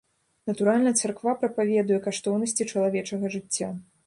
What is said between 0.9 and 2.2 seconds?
царква прапаведуе